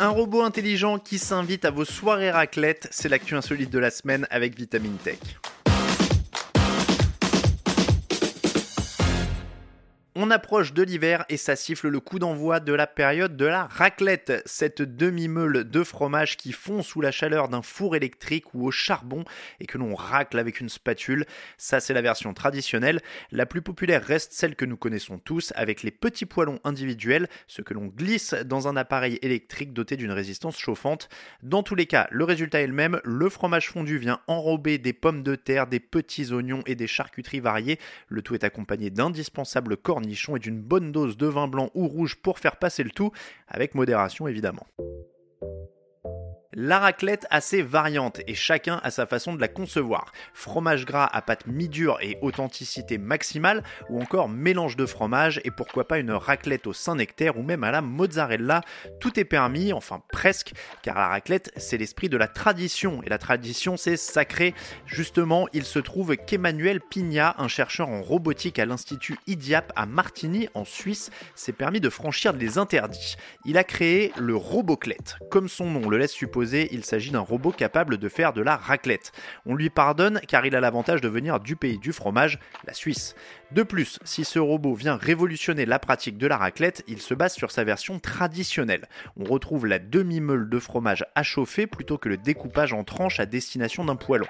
Un 0.00 0.08
robot 0.08 0.42
intelligent 0.42 0.98
qui 0.98 1.18
s'invite 1.18 1.64
à 1.64 1.70
vos 1.70 1.84
soirées 1.84 2.32
raclette, 2.32 2.88
c'est 2.90 3.08
l'actu 3.08 3.36
insolite 3.36 3.70
de 3.70 3.78
la 3.78 3.92
semaine 3.92 4.26
avec 4.28 4.56
Vitamine 4.56 4.96
Tech. 4.96 5.18
On 10.26 10.30
approche 10.30 10.72
de 10.72 10.82
l'hiver 10.82 11.26
et 11.28 11.36
ça 11.36 11.54
siffle 11.54 11.88
le 11.88 12.00
coup 12.00 12.18
d'envoi 12.18 12.58
de 12.58 12.72
la 12.72 12.86
période 12.86 13.36
de 13.36 13.44
la 13.44 13.66
raclette, 13.66 14.42
cette 14.46 14.80
demi-meule 14.80 15.64
de 15.64 15.84
fromage 15.84 16.38
qui 16.38 16.52
fond 16.52 16.82
sous 16.82 17.02
la 17.02 17.10
chaleur 17.10 17.50
d'un 17.50 17.60
four 17.60 17.94
électrique 17.94 18.54
ou 18.54 18.66
au 18.66 18.70
charbon 18.70 19.24
et 19.60 19.66
que 19.66 19.76
l'on 19.76 19.94
racle 19.94 20.38
avec 20.38 20.60
une 20.60 20.70
spatule. 20.70 21.26
Ça 21.58 21.78
c'est 21.78 21.92
la 21.92 22.00
version 22.00 22.32
traditionnelle. 22.32 23.02
La 23.32 23.44
plus 23.44 23.60
populaire 23.60 24.02
reste 24.02 24.32
celle 24.32 24.56
que 24.56 24.64
nous 24.64 24.78
connaissons 24.78 25.18
tous 25.18 25.52
avec 25.56 25.82
les 25.82 25.90
petits 25.90 26.24
poêlons 26.24 26.58
individuels, 26.64 27.28
ce 27.46 27.60
que 27.60 27.74
l'on 27.74 27.88
glisse 27.88 28.32
dans 28.32 28.66
un 28.66 28.76
appareil 28.76 29.18
électrique 29.20 29.74
doté 29.74 29.98
d'une 29.98 30.10
résistance 30.10 30.56
chauffante. 30.56 31.10
Dans 31.42 31.62
tous 31.62 31.74
les 31.74 31.84
cas, 31.84 32.08
le 32.10 32.24
résultat 32.24 32.62
est 32.62 32.66
le 32.66 32.72
même, 32.72 32.98
le 33.04 33.28
fromage 33.28 33.68
fondu 33.68 33.98
vient 33.98 34.20
enrober 34.26 34.78
des 34.78 34.94
pommes 34.94 35.22
de 35.22 35.34
terre, 35.34 35.66
des 35.66 35.80
petits 35.80 36.32
oignons 36.32 36.62
et 36.64 36.76
des 36.76 36.86
charcuteries 36.86 37.40
variées. 37.40 37.78
Le 38.08 38.22
tout 38.22 38.34
est 38.34 38.44
accompagné 38.44 38.88
d'indispensables 38.88 39.76
et 40.36 40.38
d'une 40.38 40.60
bonne 40.60 40.92
dose 40.92 41.16
de 41.16 41.26
vin 41.26 41.48
blanc 41.48 41.70
ou 41.74 41.86
rouge 41.88 42.16
pour 42.16 42.38
faire 42.38 42.56
passer 42.56 42.82
le 42.82 42.90
tout, 42.90 43.12
avec 43.48 43.74
modération 43.74 44.28
évidemment. 44.28 44.66
La 46.56 46.78
raclette 46.78 47.26
a 47.30 47.40
ses 47.40 47.66
et 48.28 48.34
chacun 48.34 48.80
a 48.84 48.90
sa 48.92 49.06
façon 49.06 49.34
de 49.34 49.40
la 49.40 49.48
concevoir. 49.48 50.12
Fromage 50.34 50.84
gras 50.84 51.08
à 51.12 51.20
pâte 51.20 51.48
mi-dure 51.48 51.98
et 52.00 52.16
authenticité 52.22 52.96
maximale, 52.96 53.64
ou 53.90 54.00
encore 54.00 54.28
mélange 54.28 54.76
de 54.76 54.86
fromage 54.86 55.40
et 55.44 55.50
pourquoi 55.50 55.88
pas 55.88 55.98
une 55.98 56.12
raclette 56.12 56.68
au 56.68 56.72
Saint-Nectaire 56.72 57.36
ou 57.36 57.42
même 57.42 57.64
à 57.64 57.72
la 57.72 57.80
mozzarella. 57.80 58.60
Tout 59.00 59.18
est 59.18 59.24
permis, 59.24 59.72
enfin 59.72 60.00
presque, 60.12 60.52
car 60.82 60.94
la 60.94 61.08
raclette 61.08 61.50
c'est 61.56 61.76
l'esprit 61.76 62.08
de 62.08 62.16
la 62.16 62.28
tradition 62.28 63.02
et 63.02 63.08
la 63.08 63.18
tradition 63.18 63.76
c'est 63.76 63.96
sacré. 63.96 64.54
Justement, 64.86 65.48
il 65.52 65.64
se 65.64 65.80
trouve 65.80 66.16
qu'Emmanuel 66.16 66.80
Pigna, 66.80 67.34
un 67.38 67.48
chercheur 67.48 67.88
en 67.88 68.00
robotique 68.00 68.60
à 68.60 68.66
l'Institut 68.66 69.18
IDIAP 69.26 69.72
à 69.74 69.86
Martigny 69.86 70.48
en 70.54 70.64
Suisse, 70.64 71.10
s'est 71.34 71.52
permis 71.52 71.80
de 71.80 71.90
franchir 71.90 72.32
les 72.32 72.58
interdits. 72.58 73.16
Il 73.44 73.58
a 73.58 73.64
créé 73.64 74.12
le 74.16 74.36
Roboclette. 74.36 75.16
Comme 75.30 75.48
son 75.48 75.68
nom 75.68 75.88
le 75.88 75.98
laisse 75.98 76.12
supposer, 76.12 76.43
il 76.52 76.84
s'agit 76.84 77.10
d'un 77.10 77.20
robot 77.20 77.50
capable 77.50 77.98
de 77.98 78.08
faire 78.08 78.32
de 78.32 78.42
la 78.42 78.56
raclette. 78.56 79.12
On 79.46 79.54
lui 79.54 79.70
pardonne 79.70 80.20
car 80.28 80.46
il 80.46 80.54
a 80.54 80.60
l'avantage 80.60 81.00
de 81.00 81.08
venir 81.08 81.40
du 81.40 81.56
pays 81.56 81.78
du 81.78 81.92
fromage, 81.92 82.38
la 82.66 82.74
Suisse. 82.74 83.14
De 83.52 83.62
plus, 83.62 83.98
si 84.04 84.24
ce 84.24 84.38
robot 84.38 84.74
vient 84.74 84.96
révolutionner 84.96 85.64
la 85.64 85.78
pratique 85.78 86.18
de 86.18 86.26
la 86.26 86.36
raclette, 86.36 86.82
il 86.88 87.00
se 87.00 87.14
base 87.14 87.34
sur 87.34 87.50
sa 87.50 87.64
version 87.64 87.98
traditionnelle. 88.00 88.88
On 89.16 89.24
retrouve 89.24 89.66
la 89.66 89.78
demi-meule 89.78 90.48
de 90.48 90.58
fromage 90.58 91.04
à 91.14 91.22
chauffer 91.22 91.66
plutôt 91.66 91.98
que 91.98 92.08
le 92.08 92.16
découpage 92.16 92.72
en 92.72 92.84
tranches 92.84 93.20
à 93.20 93.26
destination 93.26 93.84
d'un 93.84 93.96
poêlon. 93.96 94.26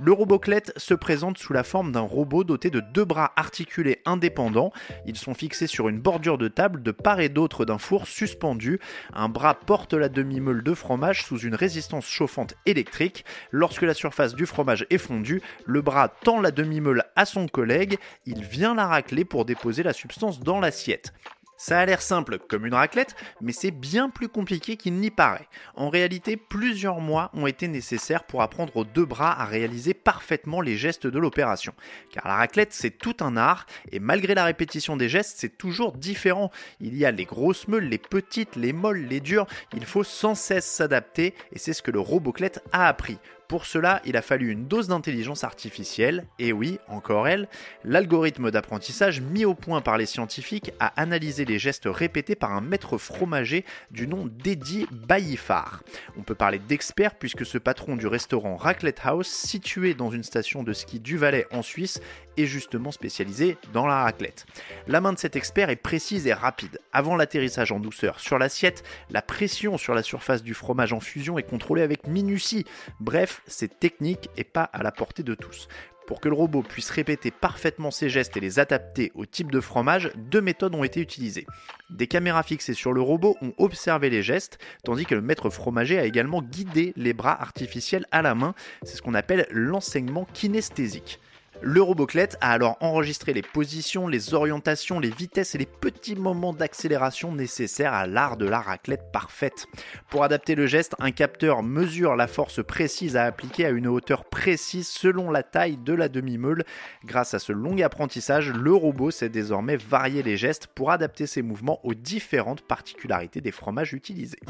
Le 0.00 0.12
roboclette 0.12 0.72
se 0.76 0.92
présente 0.92 1.38
sous 1.38 1.52
la 1.52 1.62
forme 1.62 1.92
d'un 1.92 2.00
robot 2.00 2.42
doté 2.42 2.68
de 2.68 2.80
deux 2.80 3.04
bras 3.04 3.32
articulés 3.36 4.02
indépendants. 4.06 4.72
Ils 5.06 5.16
sont 5.16 5.34
fixés 5.34 5.68
sur 5.68 5.88
une 5.88 6.00
bordure 6.00 6.36
de 6.36 6.48
table 6.48 6.82
de 6.82 6.90
part 6.90 7.20
et 7.20 7.28
d'autre 7.28 7.64
d'un 7.64 7.78
four 7.78 8.08
suspendu. 8.08 8.80
Un 9.12 9.28
bras 9.28 9.54
porte 9.54 9.94
la 9.94 10.08
demi-meule 10.08 10.64
de 10.64 10.74
fromage 10.74 11.24
sous 11.24 11.38
une 11.38 11.53
résistance 11.54 12.06
chauffante 12.06 12.54
électrique. 12.66 13.24
Lorsque 13.50 13.82
la 13.82 13.94
surface 13.94 14.34
du 14.34 14.46
fromage 14.46 14.86
est 14.90 14.98
fondue, 14.98 15.42
le 15.66 15.82
bras 15.82 16.08
tend 16.08 16.40
la 16.40 16.50
demi-meule 16.50 17.04
à 17.16 17.24
son 17.24 17.48
collègue. 17.48 17.98
Il 18.26 18.44
vient 18.44 18.74
la 18.74 18.86
racler 18.86 19.24
pour 19.24 19.44
déposer 19.44 19.82
la 19.82 19.92
substance 19.92 20.40
dans 20.40 20.60
l'assiette. 20.60 21.12
Ça 21.56 21.78
a 21.78 21.86
l'air 21.86 22.02
simple 22.02 22.38
comme 22.38 22.66
une 22.66 22.74
raclette, 22.74 23.14
mais 23.40 23.52
c'est 23.52 23.70
bien 23.70 24.10
plus 24.10 24.28
compliqué 24.28 24.76
qu'il 24.76 24.94
n'y 24.94 25.10
paraît. 25.10 25.48
En 25.76 25.88
réalité, 25.88 26.36
plusieurs 26.36 27.00
mois 27.00 27.30
ont 27.32 27.46
été 27.46 27.68
nécessaires 27.68 28.24
pour 28.24 28.42
apprendre 28.42 28.76
aux 28.76 28.84
deux 28.84 29.04
bras 29.04 29.40
à 29.40 29.44
réaliser 29.44 29.94
parfaitement 29.94 30.60
les 30.60 30.76
gestes 30.76 31.06
de 31.06 31.18
l'opération. 31.18 31.72
Car 32.10 32.26
la 32.26 32.36
raclette, 32.36 32.72
c'est 32.72 32.90
tout 32.90 33.16
un 33.20 33.36
art, 33.36 33.66
et 33.92 34.00
malgré 34.00 34.34
la 34.34 34.44
répétition 34.44 34.96
des 34.96 35.08
gestes, 35.08 35.36
c'est 35.38 35.56
toujours 35.56 35.92
différent. 35.92 36.50
Il 36.80 36.96
y 36.96 37.04
a 37.04 37.12
les 37.12 37.24
grosses 37.24 37.68
meules, 37.68 37.84
les 37.84 37.98
petites, 37.98 38.56
les 38.56 38.72
molles, 38.72 39.06
les 39.06 39.20
dures, 39.20 39.46
il 39.74 39.84
faut 39.84 40.04
sans 40.04 40.34
cesse 40.34 40.66
s'adapter, 40.66 41.34
et 41.52 41.58
c'est 41.58 41.72
ce 41.72 41.82
que 41.82 41.90
le 41.90 42.00
roboclette 42.00 42.62
a 42.72 42.88
appris. 42.88 43.18
Pour 43.54 43.66
cela, 43.66 44.02
il 44.04 44.16
a 44.16 44.22
fallu 44.22 44.50
une 44.50 44.66
dose 44.66 44.88
d'intelligence 44.88 45.44
artificielle, 45.44 46.26
et 46.40 46.52
oui, 46.52 46.80
encore 46.88 47.28
elle, 47.28 47.46
l'algorithme 47.84 48.50
d'apprentissage 48.50 49.20
mis 49.20 49.44
au 49.44 49.54
point 49.54 49.80
par 49.80 49.96
les 49.96 50.06
scientifiques 50.06 50.72
a 50.80 50.88
analysé 51.00 51.44
les 51.44 51.60
gestes 51.60 51.86
répétés 51.86 52.34
par 52.34 52.52
un 52.52 52.60
maître 52.60 52.98
fromager 52.98 53.64
du 53.92 54.08
nom 54.08 54.26
d'Eddie 54.26 54.88
Baillifard. 54.90 55.84
On 56.18 56.22
peut 56.22 56.34
parler 56.34 56.58
d'expert 56.58 57.14
puisque 57.14 57.46
ce 57.46 57.56
patron 57.56 57.94
du 57.94 58.08
restaurant 58.08 58.56
Raclette 58.56 59.02
House, 59.04 59.28
situé 59.28 59.94
dans 59.94 60.10
une 60.10 60.24
station 60.24 60.64
de 60.64 60.72
ski 60.72 60.98
du 60.98 61.16
Valais 61.16 61.46
en 61.52 61.62
Suisse, 61.62 62.00
est 62.36 62.46
justement 62.46 62.90
spécialisé 62.90 63.56
dans 63.72 63.86
la 63.86 64.02
raclette. 64.02 64.46
La 64.88 65.00
main 65.00 65.12
de 65.12 65.18
cet 65.18 65.36
expert 65.36 65.70
est 65.70 65.76
précise 65.76 66.26
et 66.26 66.32
rapide. 66.32 66.80
Avant 66.92 67.14
l'atterrissage 67.14 67.70
en 67.70 67.78
douceur 67.78 68.18
sur 68.18 68.36
l'assiette, 68.38 68.82
la 69.10 69.22
pression 69.22 69.78
sur 69.78 69.94
la 69.94 70.02
surface 70.02 70.42
du 70.42 70.54
fromage 70.54 70.92
en 70.92 70.98
fusion 70.98 71.38
est 71.38 71.44
contrôlée 71.44 71.82
avec 71.82 72.08
minutie. 72.08 72.64
Bref, 72.98 73.42
c'est 73.46 73.78
technique 73.80 74.30
et 74.36 74.44
pas 74.44 74.64
à 74.64 74.82
la 74.82 74.92
portée 74.92 75.22
de 75.22 75.34
tous. 75.34 75.68
Pour 76.06 76.20
que 76.20 76.28
le 76.28 76.34
robot 76.34 76.62
puisse 76.62 76.90
répéter 76.90 77.30
parfaitement 77.30 77.90
ses 77.90 78.10
gestes 78.10 78.36
et 78.36 78.40
les 78.40 78.58
adapter 78.58 79.10
au 79.14 79.24
type 79.24 79.50
de 79.50 79.60
fromage, 79.60 80.10
deux 80.16 80.42
méthodes 80.42 80.74
ont 80.74 80.84
été 80.84 81.00
utilisées. 81.00 81.46
Des 81.88 82.06
caméras 82.06 82.42
fixées 82.42 82.74
sur 82.74 82.92
le 82.92 83.00
robot 83.00 83.36
ont 83.40 83.54
observé 83.56 84.10
les 84.10 84.22
gestes, 84.22 84.58
tandis 84.84 85.06
que 85.06 85.14
le 85.14 85.22
maître 85.22 85.48
fromager 85.48 85.98
a 85.98 86.04
également 86.04 86.42
guidé 86.42 86.92
les 86.96 87.14
bras 87.14 87.40
artificiels 87.40 88.06
à 88.10 88.20
la 88.20 88.34
main. 88.34 88.54
C'est 88.82 88.96
ce 88.96 89.02
qu'on 89.02 89.14
appelle 89.14 89.46
l'enseignement 89.50 90.26
kinesthésique. 90.34 91.20
Le 91.62 91.80
Roboclette 91.80 92.36
a 92.40 92.52
alors 92.52 92.76
enregistré 92.80 93.32
les 93.32 93.42
positions, 93.42 94.08
les 94.08 94.34
orientations, 94.34 95.00
les 95.00 95.10
vitesses 95.10 95.54
et 95.54 95.58
les 95.58 95.66
petits 95.66 96.16
moments 96.16 96.52
d'accélération 96.52 97.32
nécessaires 97.32 97.94
à 97.94 98.06
l'art 98.06 98.36
de 98.36 98.46
la 98.46 98.60
raclette 98.60 99.12
parfaite. 99.12 99.66
Pour 100.10 100.24
adapter 100.24 100.54
le 100.54 100.66
geste, 100.66 100.94
un 100.98 101.10
capteur 101.10 101.62
mesure 101.62 102.16
la 102.16 102.26
force 102.26 102.62
précise 102.62 103.16
à 103.16 103.24
appliquer 103.24 103.66
à 103.66 103.70
une 103.70 103.86
hauteur 103.86 104.24
précise 104.24 104.88
selon 104.88 105.30
la 105.30 105.42
taille 105.42 105.76
de 105.76 105.92
la 105.92 106.08
demi-meule. 106.08 106.64
Grâce 107.04 107.34
à 107.34 107.38
ce 107.38 107.52
long 107.52 107.74
apprentissage, 107.82 108.50
le 108.50 108.72
robot 108.72 109.10
sait 109.10 109.28
désormais 109.28 109.76
varier 109.76 110.22
les 110.22 110.36
gestes 110.36 110.66
pour 110.68 110.90
adapter 110.90 111.26
ses 111.26 111.42
mouvements 111.42 111.80
aux 111.84 111.94
différentes 111.94 112.62
particularités 112.62 113.40
des 113.40 113.52
fromages 113.52 113.92
utilisés. 113.92 114.40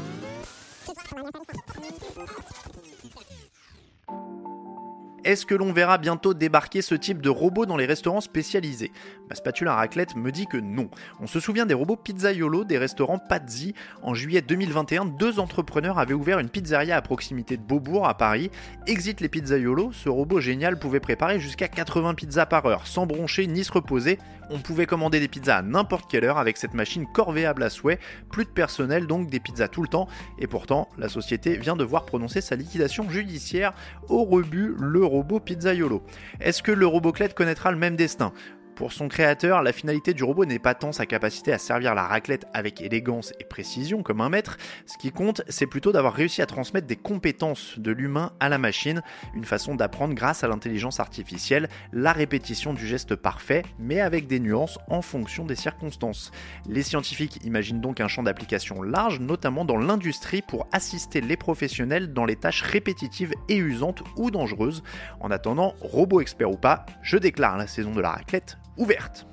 Est-ce 5.25 5.47
que 5.47 5.55
l'on 5.55 5.73
verra 5.73 5.97
bientôt 5.97 6.35
débarquer 6.35 6.83
ce 6.83 6.93
type 6.93 7.19
de 7.19 7.29
robot 7.29 7.65
dans 7.65 7.77
les 7.77 7.87
restaurants 7.87 8.21
spécialisés? 8.21 8.91
Ma 9.27 9.33
spatule 9.33 9.67
à 9.69 9.73
raclette 9.73 10.15
me 10.15 10.31
dit 10.31 10.45
que 10.45 10.57
non. 10.57 10.87
On 11.19 11.25
se 11.25 11.39
souvient 11.39 11.65
des 11.65 11.73
robots 11.73 11.95
pizzaiolo 11.95 12.63
des 12.63 12.77
restaurants 12.77 13.17
Pazzi. 13.17 13.73
En 14.03 14.13
juillet 14.13 14.43
2021, 14.43 15.05
deux 15.05 15.39
entrepreneurs 15.39 15.97
avaient 15.97 16.13
ouvert 16.13 16.37
une 16.37 16.49
pizzeria 16.49 16.95
à 16.95 17.01
proximité 17.01 17.57
de 17.57 17.63
Beaubourg 17.63 18.07
à 18.07 18.15
Paris. 18.15 18.51
Exit 18.85 19.19
les 19.19 19.27
pizzaiolo, 19.27 19.91
ce 19.93 20.09
robot 20.09 20.41
génial 20.41 20.77
pouvait 20.77 20.99
préparer 20.99 21.39
jusqu'à 21.39 21.69
80 21.69 22.13
pizzas 22.13 22.45
par 22.45 22.67
heure, 22.67 22.85
sans 22.85 23.07
broncher 23.07 23.47
ni 23.47 23.63
se 23.63 23.71
reposer. 23.71 24.19
On 24.51 24.59
pouvait 24.59 24.85
commander 24.85 25.19
des 25.19 25.27
pizzas 25.27 25.57
à 25.57 25.61
n'importe 25.63 26.07
quelle 26.07 26.23
heure 26.23 26.37
avec 26.37 26.57
cette 26.57 26.75
machine 26.75 27.07
corvéable 27.11 27.63
à 27.63 27.71
souhait, 27.71 27.97
plus 28.31 28.45
de 28.45 28.51
personnel 28.51 29.07
donc 29.07 29.27
des 29.31 29.39
pizzas 29.39 29.69
tout 29.69 29.81
le 29.81 29.87
temps. 29.87 30.07
Et 30.37 30.45
pourtant, 30.45 30.87
la 30.99 31.09
société 31.09 31.57
vient 31.57 31.75
de 31.75 31.83
voir 31.83 32.05
prononcer 32.05 32.41
sa 32.41 32.55
liquidation 32.55 33.09
judiciaire 33.09 33.73
au 34.07 34.23
rebut 34.23 34.75
le 34.79 35.03
robot 35.03 35.14
pizzaiolo. 35.23 36.03
Est-ce 36.39 36.63
que 36.63 36.71
le 36.71 36.87
roboclette 36.87 37.33
connaîtra 37.33 37.71
le 37.71 37.77
même 37.77 37.95
destin? 37.95 38.33
Pour 38.75 38.91
son 38.91 39.07
créateur, 39.07 39.63
la 39.63 39.71
finalité 39.71 40.13
du 40.13 40.23
robot 40.23 40.45
n'est 40.45 40.59
pas 40.59 40.75
tant 40.75 40.91
sa 40.91 41.05
capacité 41.05 41.53
à 41.53 41.57
servir 41.57 41.95
la 41.95 42.03
raclette 42.03 42.45
avec 42.53 42.81
élégance 42.81 43.33
et 43.39 43.45
précision 43.45 44.03
comme 44.03 44.21
un 44.21 44.29
maître, 44.29 44.57
ce 44.85 44.97
qui 44.97 45.11
compte 45.11 45.41
c'est 45.47 45.65
plutôt 45.65 45.91
d'avoir 45.93 46.13
réussi 46.13 46.41
à 46.41 46.45
transmettre 46.45 46.85
des 46.85 46.97
compétences 46.97 47.79
de 47.79 47.91
l'humain 47.91 48.33
à 48.39 48.49
la 48.49 48.57
machine, 48.57 49.01
une 49.33 49.45
façon 49.45 49.75
d'apprendre 49.75 50.13
grâce 50.13 50.43
à 50.43 50.47
l'intelligence 50.47 50.99
artificielle 50.99 51.69
la 51.93 52.11
répétition 52.11 52.73
du 52.73 52.85
geste 52.85 53.15
parfait, 53.15 53.63
mais 53.79 54.01
avec 54.01 54.27
des 54.27 54.39
nuances 54.39 54.77
en 54.89 55.01
fonction 55.01 55.45
des 55.45 55.55
circonstances. 55.55 56.31
Les 56.67 56.83
scientifiques 56.83 57.39
imaginent 57.45 57.81
donc 57.81 58.01
un 58.01 58.07
champ 58.07 58.23
d'application 58.23 58.81
large, 58.81 59.19
notamment 59.19 59.63
dans 59.63 59.77
l'industrie 59.77 60.41
pour 60.41 60.67
assister 60.71 61.21
les 61.21 61.37
professionnels 61.37 62.13
dans 62.13 62.25
les 62.25 62.35
tâches 62.35 62.61
répétitives 62.61 63.33
et 63.47 63.57
usantes 63.57 64.03
ou 64.17 64.31
dangereuses. 64.31 64.83
En 65.21 65.31
attendant, 65.31 65.75
robot 65.79 66.21
expert 66.21 66.51
ou 66.51 66.57
pas, 66.57 66.85
je 67.01 67.17
déclare 67.17 67.57
la 67.57 67.67
saison 67.67 67.91
de 67.91 68.01
la 68.01 68.11
raclette 68.11 68.57
ouverte. 68.77 69.25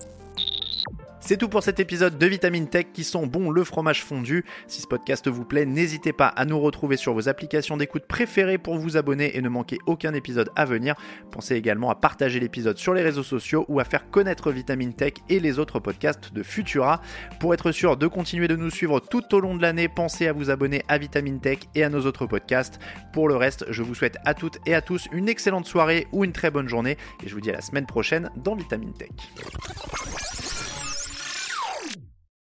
C'est 1.25 1.37
tout 1.37 1.49
pour 1.49 1.63
cet 1.63 1.79
épisode 1.79 2.19
de 2.19 2.27
Vitamine 2.27 2.69
Tech 2.69 2.87
qui 2.93 3.05
sont 3.05 3.29
bons 3.29 3.51
le 3.51 3.63
fromage 3.63 4.03
fondu. 4.03 4.45
Si 4.67 4.83
ce 4.83 4.89
podcast 4.89 5.29
vous 5.29 5.45
plaît, 5.45 5.67
n'hésitez 5.67 6.13
pas 6.13 6.27
à 6.27 6.45
nous 6.45 6.59
retrouver 6.59 6.97
sur 6.97 7.15
vos 7.15 7.29
applications 7.29 7.77
d'écoute 7.77 8.07
préférées 8.09 8.59
pour 8.59 8.77
vous 8.77 8.97
abonner 8.97 9.37
et 9.37 9.41
ne 9.41 9.49
manquer 9.49 9.79
aucun 9.87 10.15
épisode 10.15 10.51
à 10.57 10.65
venir. 10.65 10.97
Pensez 11.31 11.55
également 11.55 11.91
à 11.91 11.95
partager 11.95 12.41
l'épisode 12.41 12.77
sur 12.77 12.93
les 12.93 13.03
réseaux 13.03 13.23
sociaux 13.23 13.65
ou 13.69 13.79
à 13.79 13.85
faire 13.85 14.11
connaître 14.11 14.51
Vitamine 14.51 14.95
Tech 14.95 15.13
et 15.29 15.39
les 15.39 15.61
autres 15.61 15.79
podcasts 15.79 16.33
de 16.33 16.43
Futura. 16.43 17.01
Pour 17.39 17.55
être 17.55 17.71
sûr 17.71 17.97
de 17.97 18.09
continuer 18.09 18.49
de 18.49 18.57
nous 18.57 18.71
suivre 18.71 18.99
tout 18.99 19.33
au 19.33 19.39
long 19.39 19.55
de 19.55 19.63
l'année, 19.63 19.89
pensez 19.89 20.27
à 20.27 20.33
vous 20.33 20.51
abonner 20.51 20.83
à 20.89 20.99
Vitamine 20.99 21.41
Tech 21.41 21.59
et 21.77 21.85
à 21.85 21.89
nos 21.89 22.05
autres 22.05 22.27
podcasts. 22.27 22.81
Pour 23.13 23.29
le 23.29 23.37
reste, 23.37 23.65
je 23.71 23.85
vous 23.85 23.95
souhaite 23.95 24.17
à 24.25 24.35
toutes 24.35 24.59
et 24.67 24.75
à 24.75 24.83
tous 24.83 25.07
une 25.13 25.29
excellente 25.29 25.67
soirée 25.67 26.09
ou 26.11 26.25
une 26.25 26.33
très 26.33 26.51
bonne 26.51 26.69
journée 26.69 26.99
et 27.25 27.29
je 27.29 27.35
vous 27.35 27.41
dis 27.41 27.51
à 27.51 27.55
la 27.55 27.61
semaine 27.61 27.87
prochaine 27.87 28.29
dans 28.35 28.57
Vitamine 28.57 28.93
Tech. 28.93 29.11